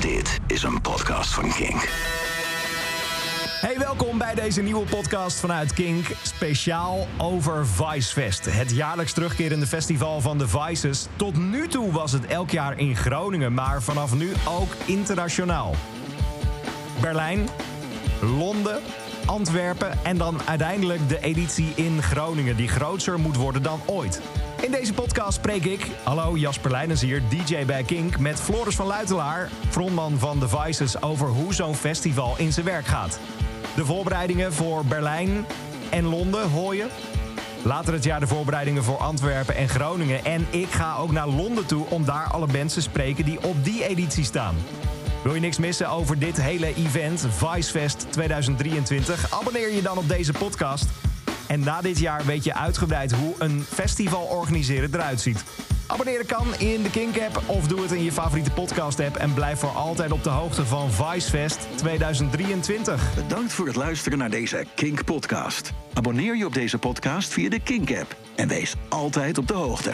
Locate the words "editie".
21.20-21.72, 43.88-44.24